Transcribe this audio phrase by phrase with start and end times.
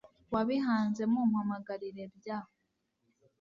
[0.33, 2.37] wabihanze mumpamagarire bya